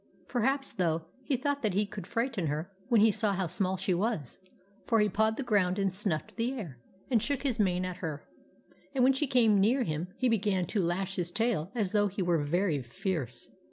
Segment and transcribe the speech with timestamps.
[0.27, 3.93] Perhaps, though, he thought that he could frighten her when he saw how small she
[3.93, 4.39] was;
[4.87, 6.79] for he pawed the ground and snuffed the air,
[7.11, 8.27] and shook his mane at her,
[8.95, 12.23] and when she came near him he began to lash his tail as though he
[12.23, 13.51] were very fierce.